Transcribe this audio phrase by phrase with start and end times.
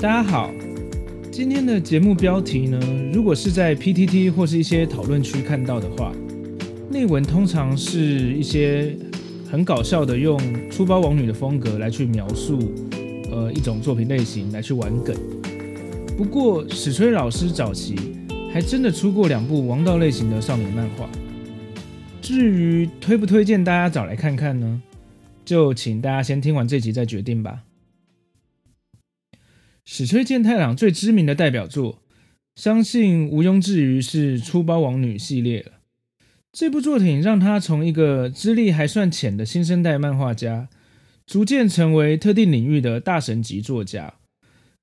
[0.00, 0.50] 大家好，
[1.30, 2.80] 今天的节目标题呢，
[3.12, 6.10] 如果是在 PTT 或是一些讨论区看到的话，
[6.88, 8.96] 内文通常是一些
[9.50, 10.40] 很搞笑的，用
[10.70, 12.72] 粗包王女的风格来去描述，
[13.30, 15.14] 呃，一种作品类型来去玩梗。
[16.16, 17.94] 不过史吹老师早期
[18.54, 21.06] 还真的出过两部王道类型的少年漫画。
[22.22, 24.80] 至于推不推荐大家找来看看呢？
[25.44, 27.64] 就请大家先听完这集再决定吧。
[29.92, 32.00] 史吹健太郎最知名的代表作，
[32.54, 35.80] 相信毋庸置疑是《出包王女》系列了。
[36.52, 40.68] 这部作品让他从一个资历还算浅的新生代漫画家，
[41.26, 44.14] 逐渐成为特定领域的大神级作家，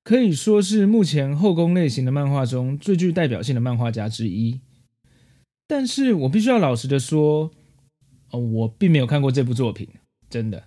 [0.04, 4.60] 可以说是目前后宫类型的漫画中最具代表性的漫画家之一。
[5.66, 7.50] 但是我必须要老实的说，
[8.30, 9.88] 哦，我并没有看过这部作品，
[10.28, 10.64] 真的，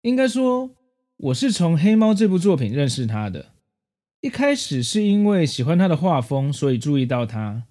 [0.00, 0.70] 应该说。
[1.18, 3.46] 我是从《黑猫》这部作品认识他的，
[4.20, 7.64] 一开始是因为喜欢他的画风，所以注意到他。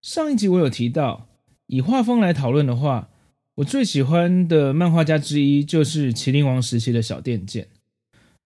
[0.00, 1.28] 上一集我有提到，
[1.66, 3.10] 以画风来讨论的话，
[3.56, 7.68] 我最喜欢的漫画家之一就是《麒麟王》时期的小畑健，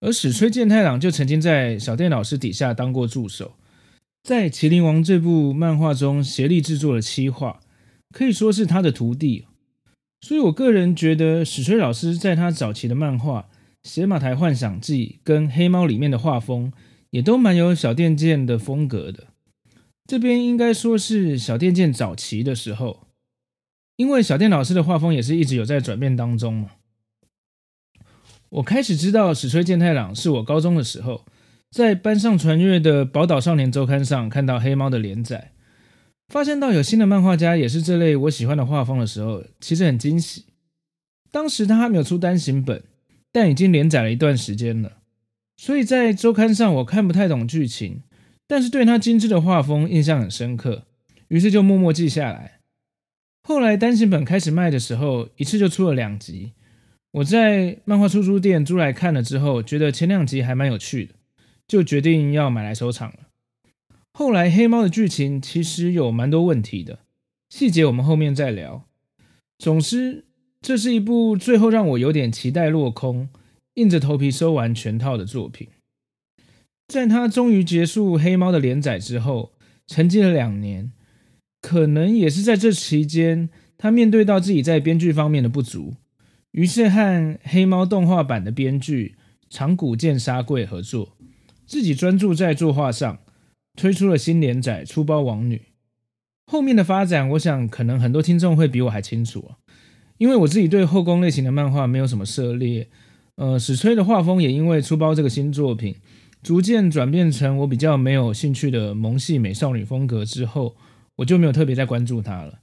[0.00, 3.52] 而史吹健太郎就曾经在小畑老师底下当过助手，
[4.24, 7.60] 在《麒麟王》这部漫画中协力制作了七画，
[8.10, 9.46] 可以说是他的徒弟。
[10.20, 13.42] 所以我个人觉得史吹老师在他早期的漫画。
[13.88, 16.70] 《邪马台幻想记》跟《黑猫》里面的画风
[17.08, 19.28] 也都蛮有小畑健的风格的。
[20.06, 23.06] 这边应该说是小畑健早期的时候，
[23.96, 26.72] 因为小电老师的画风也是一直有在转变当中嘛。
[28.50, 31.24] 我开始知道史吹健太郎是我高中的时候，
[31.70, 35.52] 在班上传阅的《宝岛少年周刊》上看到《黑猫》的连载，
[36.28, 40.44] 发现到有新的漫画家也是这类我喜欢的画风的时候，其实很惊喜。
[41.30, 42.84] 当时他还没有出单行本。
[43.30, 44.98] 但已经连载了一段时间了，
[45.56, 48.02] 所以在周刊上我看不太懂剧情，
[48.46, 50.86] 但是对他精致的画风印象很深刻，
[51.28, 52.60] 于是就默默记下来。
[53.42, 56.52] 后来单行本开始卖的时候，一次就出了两集。
[57.12, 61.14] 我在漫画出租店租来看了之后，觉得前两集还蛮有趣的，
[61.66, 63.28] 就决定要买来收藏了。
[64.12, 67.00] 后来黑猫的剧情其实有蛮多问题的，
[67.50, 68.84] 细节我们后面再聊。
[69.58, 70.27] 总之。
[70.60, 73.28] 这是一部最后让我有点期待落空，
[73.74, 75.68] 硬着头皮收完全套的作品。
[76.88, 79.52] 在他终于结束《黑猫》的连载之后，
[79.86, 80.92] 沉寂了两年，
[81.60, 85.94] 可能也是在这期间，他面对到自己在编剧方面的不足，
[86.52, 87.00] 于是和
[87.42, 89.16] 《黑猫》动画版的编剧
[89.50, 91.16] 长谷健沙贵合作，
[91.66, 93.18] 自己专注在作画上，
[93.76, 95.56] 推出了新连载《出包王女》。
[96.50, 99.60] 后面的发展，我想可能很多听众会比我还清楚啊。
[100.18, 102.88] 因为我自己对后宫类型的漫画没有什么涉猎，
[103.36, 105.94] 呃，史吹的画风也因为出包这个新作品，
[106.42, 110.76] 逐渐转变成我比较没有兴趣的萌系美少女风格之后，
[111.16, 112.58] 我就没有特别再关注它了。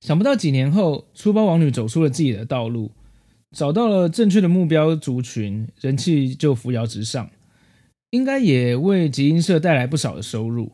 [0.00, 2.92] 想不到几年后，出包王女走出了自己的道路，
[3.54, 7.30] 找到了正确的目标族群，人气就扶摇直上，
[8.08, 10.72] 应该也为集英社带来不少的收入。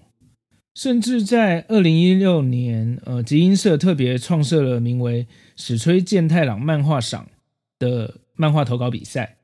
[0.77, 5.27] 甚至在二零一六年，呃，集英社特别创设了名为
[5.57, 7.27] “史吹健太郎漫画赏”
[7.81, 9.39] 的漫画投稿比赛，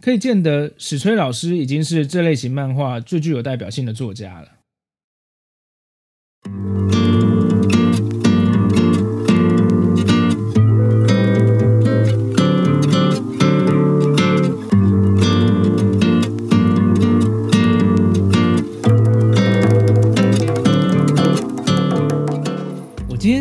[0.00, 6.99] 可以见得史吹老师已经是这类型漫画最具有代表性的作家了。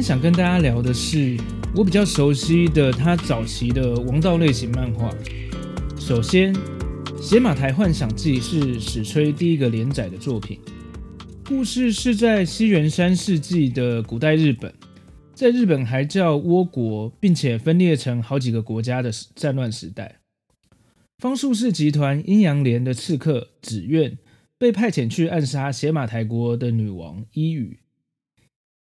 [0.09, 1.37] 想跟大家聊的是
[1.75, 5.13] 我比较熟悉的他早期的王道类型漫画。
[5.99, 6.51] 首先，
[7.21, 10.59] 《邪马台幻想记》是史吹第一个连载的作品，
[11.45, 14.73] 故事是在西元三世纪的古代日本，
[15.35, 20.21] 在日本还叫倭国，并且分裂成好几个国家的战乱时代。
[21.19, 24.17] 方术士集团阴阳连的刺客紫苑
[24.57, 27.77] 被派遣去暗杀邪马台国的女王伊予。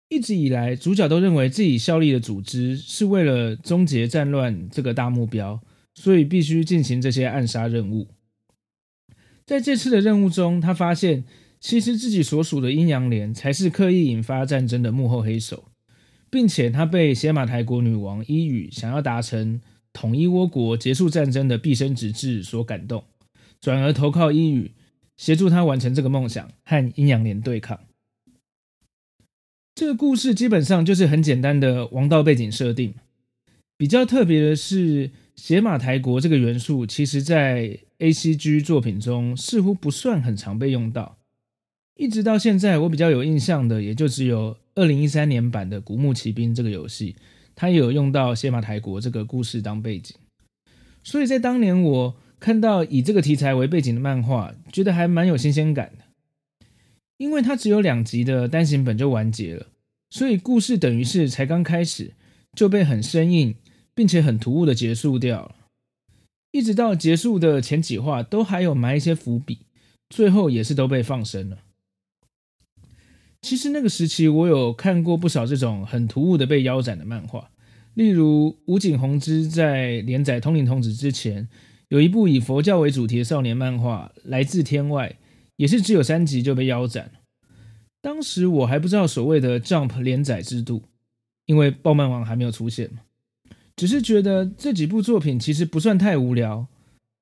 [0.09, 5.61] 一直以来，主角都认为自己效力的组织是为了终结战乱这个大目标，
[5.95, 8.07] 所以必须进行这些暗杀任务。
[9.45, 11.25] 在这次的任务中，他发现
[11.59, 15.65] 其实自己所属的阴阳连才是刻意引发战争的幕后黑手，
[16.29, 19.59] 并且他被邪马台国女王伊予想要达成
[19.91, 23.03] 统一倭国、结束战争的毕生直志所感动，
[23.59, 24.71] 转而投靠伊予，
[25.17, 27.77] 协助他完成这个梦想，和阴阳连对抗。
[29.77, 32.95] 这个故事基本上就是很简单的王道背景设定。
[33.77, 41.19] 比较特别的是，邪马台国这个元素，其实在 ACG 作品中似乎不算很常被用到。
[41.95, 47.15] 一直到现在，我比较有印象的，也就只有二零一三年版的《古墓奇兵》这个游戏，
[47.53, 50.17] 它也有用到邪马台国这个故事当背景。
[51.03, 56.05] 所以在当年，我看到以这个题材为背景的漫画，觉得还蛮有新鲜感的。
[57.17, 59.67] 因为它只有两集的单行本就完结了，
[60.09, 62.13] 所以故事等于是才刚开始
[62.55, 63.55] 就被很生硬。
[63.97, 65.55] 并且很突兀的结束掉了，
[66.51, 69.61] 一直到结束的前几话都还有埋一些伏笔，
[70.07, 71.57] 最后也是都被放生了。
[73.41, 77.49] 其实那个时期我有看过不少这种很突兀的被腰斩的漫画，
[77.95, 81.49] 例如武井弘之在连载《通灵童子》之前，
[81.87, 85.09] 有一部以佛教为主题的少年漫画《来自天外》，
[85.57, 87.11] 也是只有三集就被腰斩。
[88.01, 90.83] 当时我还不知道所谓的 Jump 连载制度，
[91.45, 93.01] 因为爆漫王还没有出现嘛。
[93.75, 96.67] 只是觉得这几部作品其实不算太无聊，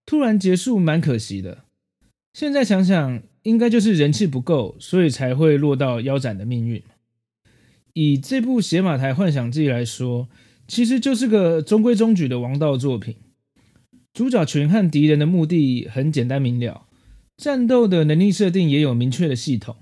[0.05, 1.63] 突然结束蛮可惜的。
[2.33, 6.81] 现在想想，应该就是人气不够，所以才会落到腰斩的命运。
[7.93, 10.27] 以这部《邪马台幻想记》来说，
[10.67, 13.15] 其实就是个中规中矩的王道作品。
[14.13, 16.84] 主角群和敌人的目的很简单明了，
[17.37, 19.77] 战斗的能力设定也有明确的系统，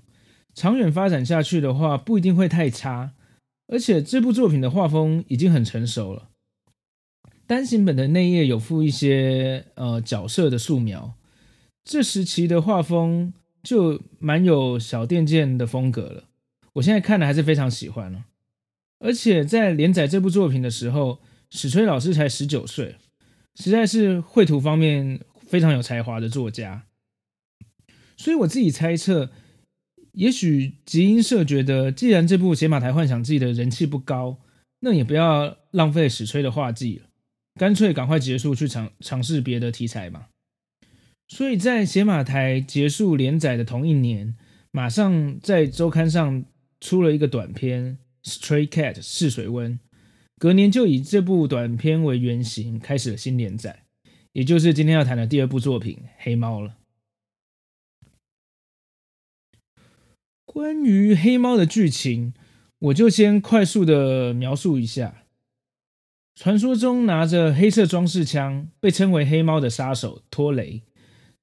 [0.54, 3.14] 长远发展下去的话不一定会太差。
[3.68, 6.30] 而且这部作品的画风已经很成熟了。
[7.48, 11.16] 单行本的内页有附一些呃角色的素描，
[11.84, 13.34] 这时期的画风
[13.64, 16.26] 就蛮有小电剑的风格了。
[16.74, 18.26] 我现在看的还是非常喜欢了。
[19.00, 22.96] 而且在连载这部作品的时候，史吹老师才十九岁，
[23.56, 26.84] 实在是绘图方面非常有才华的作家。
[28.24, 29.32] 所以我自己猜测，
[30.14, 34.40] 也许集英社觉得，既然这部《邪马台幻想记》的人气不高，
[34.80, 37.08] 那也不要浪费史吹的画技了。
[37.60, 40.28] 干脆赶快结束，去尝尝试别的题材嘛。
[41.28, 44.38] 所以在邪马台结束连载的同一年，
[44.72, 46.46] 马上在周刊上
[46.80, 49.78] 出了一个短篇《Stray Cat》试水温，
[50.38, 53.84] 隔年就以这部短篇为原型开始了新连载，
[54.32, 56.78] 也就是今天要谈的第二部作品《黑猫》了。
[60.54, 62.32] 关于黑猫的剧情，
[62.78, 65.24] 我就先快速的描述一下。
[66.36, 70.84] 传说中拿着黑色装饰枪，被称为黑猫的杀手托雷，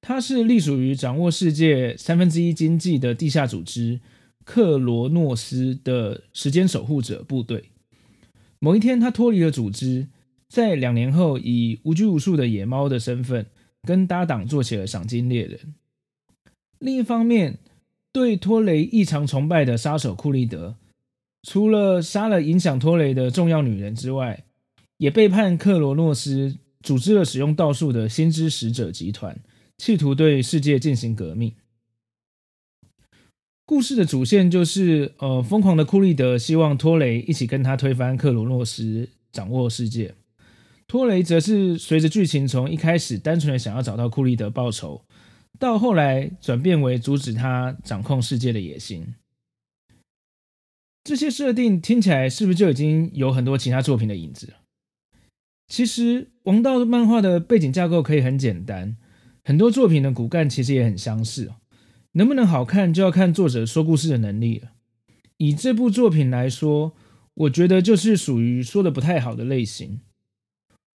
[0.01, 4.01] 他是隶属于掌握世界三分之一经济的地下组织
[4.45, 7.71] 克罗诺斯的时间守护者部队。
[8.61, 10.07] 某一天，他脱离了组织，
[10.49, 13.47] 在两年后以无拘无束的野猫的身份，
[13.83, 15.75] 跟搭档做起了赏金猎人。
[16.79, 17.59] 另一方面，
[18.13, 20.77] 对托雷异常崇拜的杀手库利德，
[21.43, 24.45] 除了杀了影响托雷的重要女人之外，
[24.97, 29.39] 也背叛克罗诺斯，组织了使用道术的先知使者集团，
[29.79, 31.55] 企图对世界进行革命。
[33.65, 40.15] 故事的主线就是，呃，疯狂的库利德希望托雷一起跟他推翻克罗诺斯，掌握世界。
[40.89, 45.05] 托雷则是随着剧情从一开始单纯的想要找到库利德报仇，
[45.61, 49.15] 到后来转变为阻止他掌控世界的野心。
[51.05, 54.55] 这些设定听起来是不是就已经有很多其他作品的影子了？
[55.69, 58.97] 其实王道漫画的背景架构可以很简单，
[59.45, 61.53] 很多作品的骨干其实也很相似。
[62.13, 64.73] 能不能好看，就要看作者说故事的能力了。
[65.37, 66.95] 以这部作品来说，
[67.35, 70.01] 我觉得就是属于说的不太好的类型。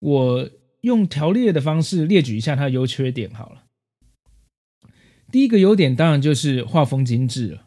[0.00, 3.65] 我用条列的方式列举一下它的优缺点好了。
[5.30, 7.66] 第一个优点当然就是画风精致了。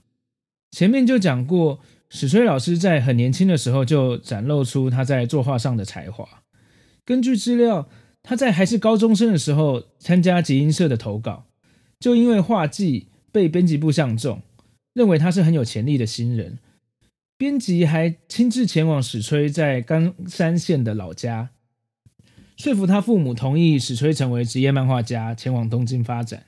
[0.71, 6.43] 前面就讲过，史吹老师在很年轻的时候就展露出他在作画上的才华。
[7.03, 7.89] 根据资料，
[8.21, 11.45] 他在还是高中生的时候参加集英社的投稿，
[11.99, 14.41] 就因为画技被编辑部相中，
[14.93, 16.59] 认为他是很有潜力的新人。
[17.37, 21.49] 编辑还亲自前往史吹在冈山县的老家，
[22.57, 26.43] 说服他父母同意史吹成为职业漫画家，前往东京发展。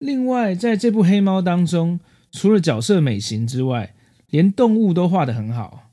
[0.00, 2.00] 另外，在这部《黑猫》当中，
[2.32, 3.94] 除了角色美型之外，
[4.28, 5.90] 连动物都画得很好。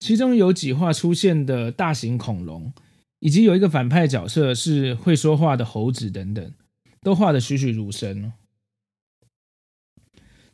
[0.00, 2.72] 其中有几画出现的大型恐龙，
[3.20, 6.52] 以及有一个反派角色是会说话的猴子等等，
[7.02, 8.32] 都画得栩栩如生。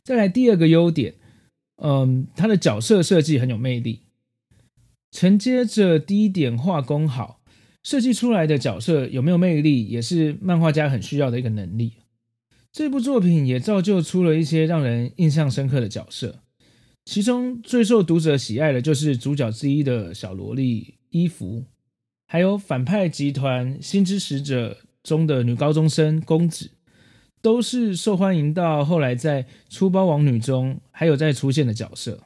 [0.03, 1.15] 再来第二个优点，
[1.77, 4.01] 嗯，他的角色设计很有魅力。
[5.09, 7.41] 承接着第一点，画工好，
[7.81, 11.93] 设计出来的角色有没有魅力，也是漫画家很需要的一个能力。
[12.73, 16.39] 这部作品也造就出了一些让人印象深刻的角色，
[17.05, 21.65] 其中最受读者喜爱的就是主角之一的小萝莉伊芙，
[22.25, 26.71] 还有反派集团新之使者中的女高中生公子，
[27.43, 32.23] 都是受欢迎到后来在出包王女中还有再出现的角色。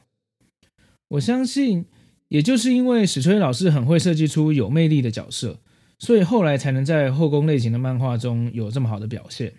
[1.08, 1.84] 我相信，
[2.28, 5.60] 也就是因为史崔老师很会设计出有魅力的角色，
[5.98, 9.52] 所以后来才能在后宫类型的漫画中有这么好的表现。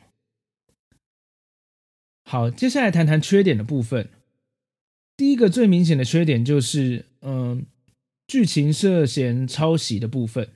[2.32, 4.08] 好，接下来谈谈缺点的部分。
[5.18, 7.66] 第一个最明显的缺点就是，嗯，
[8.28, 10.48] 剧情涉嫌抄袭的部分。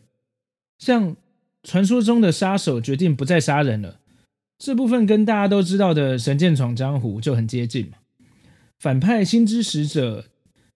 [0.77, 1.15] 像
[1.63, 3.99] 传说中的杀手决定不再杀人了，
[4.59, 7.93] 这部分跟大家都知道的《神剑闯江湖》就很接近嘛。
[8.77, 10.25] 反派心之使者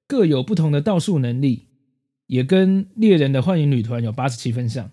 [0.08, 1.66] 各有不同的道术能力，
[2.26, 4.90] 也跟猎人的幻影女团有八十七分像。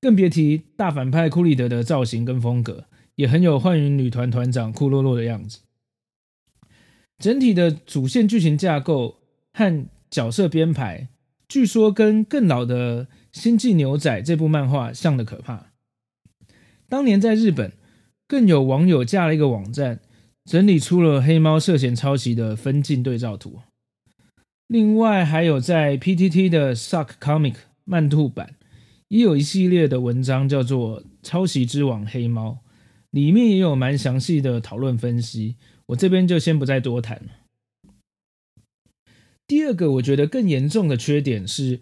[0.00, 2.84] 更别提大反派库利德的造型跟风格。
[3.16, 5.60] 也很有幻影女团团长库洛洛的样子。
[7.18, 9.20] 整体的主线剧情架构
[9.52, 11.08] 和角色编排，
[11.48, 15.72] 据说跟更老的《星际牛仔》这部漫画像的可怕。
[16.88, 17.72] 当年在日本，
[18.26, 20.00] 更有网友架了一个网站，
[20.44, 23.60] 整理出了黑猫涉嫌抄袭的分镜对照图。
[24.66, 27.54] 另外，还有在 PTT 的 Suck Comic
[27.84, 28.56] 漫兔版，
[29.08, 32.58] 也有一系列的文章，叫做《抄袭之王黑猫》。
[33.14, 35.54] 里面也有蛮详细的讨论分析，
[35.86, 37.22] 我这边就先不再多谈。
[39.46, 41.78] 第二个，我觉得更严重的缺点是，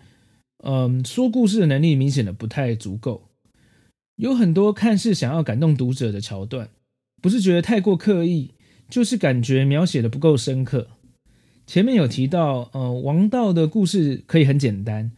[0.63, 3.31] 嗯，说故事的能力明显的不太足够，
[4.17, 6.69] 有很多看似想要感动读者的桥段，
[7.23, 8.51] 不是觉得太过刻意，
[8.91, 10.89] 就是感觉描写的不够深刻。
[11.67, 15.11] 前面有提到，呃，王道的故事可以很简单，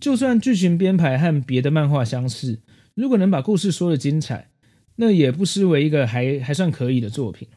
[0.00, 2.58] 就算剧情编排和别的漫画相似，
[2.94, 4.50] 如果能把故事说得精彩。
[4.96, 7.48] 那也不失为一个还还算可以的作品，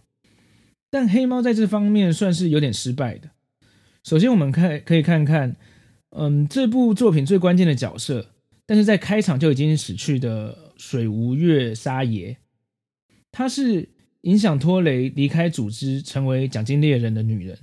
[0.90, 3.30] 但黑猫在这方面算是有点失败的。
[4.04, 5.56] 首先，我们看可以看看，
[6.10, 8.32] 嗯，这部作品最关键的角色，
[8.66, 12.38] 但是在开场就已经死去的水无月沙耶，
[13.32, 13.90] 她是
[14.22, 17.60] 影响托雷离开组织成为奖金猎人的女人。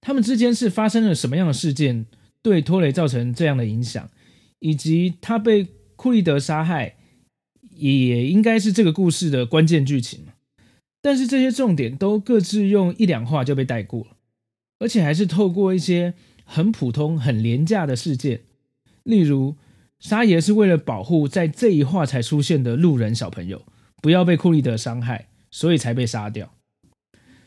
[0.00, 2.06] 他们之间是发生了什么样的事件，
[2.42, 4.08] 对托雷造成这样的影响，
[4.60, 6.96] 以及他被库利德杀害。
[7.80, 10.26] 也应该是这个故事的关键剧情，
[11.00, 14.16] 但是这些重点都各自用一两话就被带过了，
[14.78, 18.40] 而且还是透过一些很普通、很廉价的事件，
[19.02, 19.56] 例如
[19.98, 23.62] 沙爷是为了保护在这一话才出现的路人小朋友
[24.02, 26.52] 不要被库利德伤害，所以才被杀掉。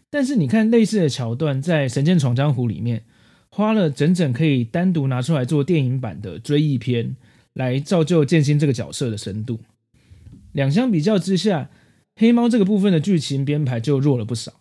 [0.10, 3.04] 但是你看类似的桥段在《神剑闯江湖》里面，
[3.50, 7.16] 花了整整可以单独拿出来做电影版的追忆篇，
[7.54, 9.60] 来造就剑心这个角色的深度。
[10.54, 11.70] 两相比较之下，
[12.16, 14.54] 黑猫这个部分的剧情编排就弱了不少。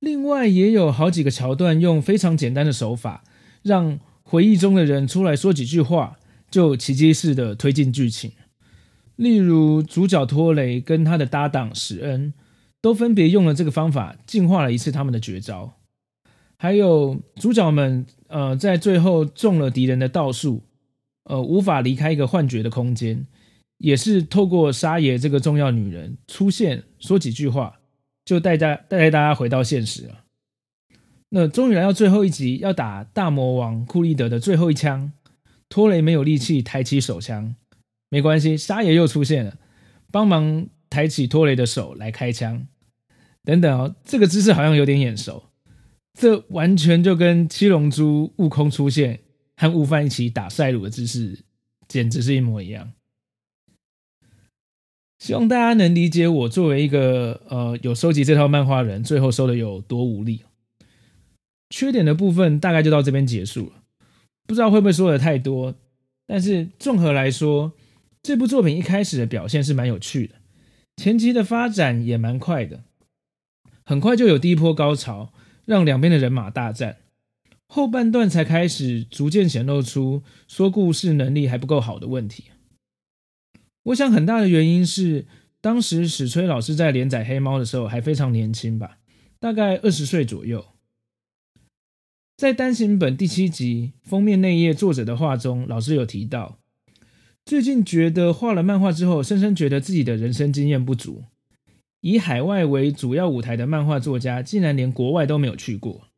[0.00, 3.24] 另外，也有好几个桥段用非常简单的手法，
[3.62, 6.18] 让回忆中的人出来说几句话，
[6.50, 8.32] 就奇迹似的推进剧情。
[9.16, 12.34] 例如，主角托雷跟他的搭档史恩，
[12.82, 15.74] 都分别用了这个方法进化了一次他们的绝招。
[16.58, 20.62] 还有主角们，呃，在最后中了敌人的道术，
[21.24, 23.26] 呃，无法离开一个幻觉的空间。
[23.84, 27.80] 也是透过沙爷这个重要女人出现，说几句话，
[28.24, 30.24] 就带大带大家回到现实了。
[31.28, 35.12] 那终于来到最后一集，要打大魔王库利德的最后一枪，
[35.68, 37.56] 托雷没有力气抬起手枪，
[38.08, 39.58] 没关系，沙爷又出现了，
[40.10, 42.66] 帮忙抬起托雷的手来开枪。
[43.44, 45.50] 等等哦，这个姿势好像有点眼熟，
[46.18, 49.20] 这完全就跟七龙珠悟空出现
[49.58, 51.40] 和悟饭一起打赛鲁的姿势，
[51.86, 52.90] 简直是一模一样。
[55.18, 60.42] 希望大家能理解我作为一个呃有收集这套漫画人，最后收的有多无力。
[61.70, 63.82] 缺点的部分大概就到这边结束了，
[64.46, 65.74] 不知道会不会说的太多，
[66.26, 67.72] 但是综合来说，
[68.22, 70.34] 这部作品一开始的表现是蛮有趣的，
[70.96, 72.84] 前期的发展也蛮快的，
[73.84, 75.32] 很快就有第一波高潮，
[75.64, 76.98] 让两边的人马大战，
[77.66, 82.44] 后半段才开始逐渐显露出说故事能力还不够好的问题。
[83.84, 85.26] 我想很大的原因是，
[85.60, 88.98] 当时史崔老师在连载《黑猫》的时候还非常年轻吧，
[89.38, 90.64] 大概二十岁左右。
[92.36, 96.58] 在单行本第七集封面内页作者的话中，老师有提到，
[97.44, 101.24] 最近觉得画了漫画之后，深深觉得自己的人生经验不足。
[102.00, 106.08] 以海外为主要舞台的漫画作家，竟然连国外都没有去过。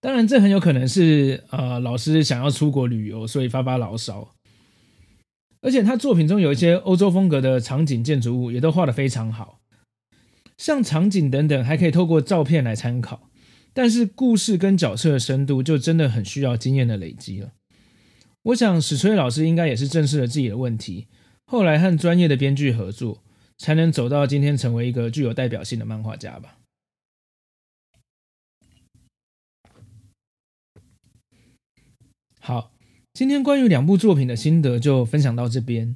[0.00, 4.34] 当然，这很有可能是呃老师想要出国旅游，所以发发牢骚。
[5.60, 9.60] 而且他作品中有一些欧洲风格的场景、建筑物，也都画得非常好。
[10.56, 13.28] 像场景等等，还可以透过照片来参考。
[13.74, 17.52] 但是故事跟角色的深度，就真的很需要经验的累积了。
[18.44, 21.08] 我想史崔老师应该也是正视了自己的问题，
[21.44, 23.22] 后来和专业的编剧合作，
[23.58, 26.56] 才能走到今天成为一个具有代表性的漫画家吧。
[32.50, 32.72] 好，
[33.14, 35.94] 今天关于两部作品的心得就分享到这边。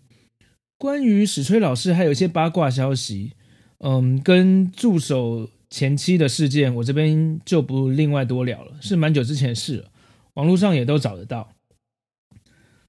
[0.78, 3.32] 关于史崔老师还有一些八卦消息，
[3.78, 9.90] 嗯，跟助手前妻的事件，我这边就不另外多聊了，是蛮久之前的事了，
[10.34, 11.50] 网络上也都找得到。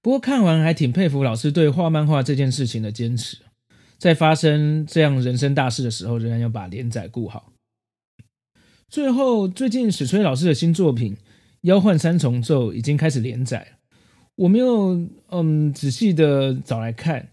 [0.03, 3.37] 不过看完还挺佩服老师对画漫画这件事情的坚持，
[3.97, 7.51] 在发生这样人生大事的时候，仍然要把连载顾好。
[8.87, 11.15] 最后，最近史崔老师的新作品。
[11.65, 13.77] 《妖幻三重奏》已经开始连载了，
[14.35, 17.29] 我没有嗯仔细的找来看，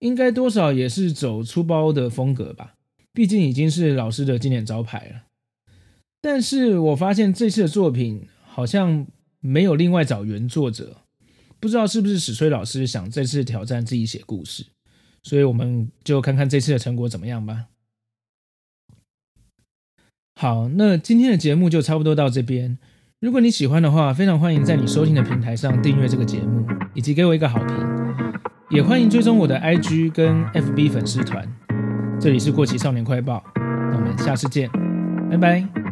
[0.00, 2.74] 应该多少也是走出包的风格吧，
[3.12, 5.22] 毕竟已经是老师的经典招牌了。
[6.20, 9.06] 但是我发现这次的作品好像
[9.38, 11.02] 没有另外找原作者，
[11.60, 14.66] 不知道是不是史崔老师想这次挑战自己写故事，
[15.22, 17.66] 所以我们就看看这次的成果怎么样吧。
[20.34, 22.78] 好，那今天的节目就差不多到这边。
[23.20, 27.76] 如果你喜欢的话，非常欢迎在你收听的平台上订阅这个节目，以及给我一个好评。
[28.70, 31.44] 也欢迎追踪我的 IG 跟 FB 粉丝团。
[32.20, 34.70] 这里是过期少年快报，那我们下次见，
[35.28, 35.87] 拜拜。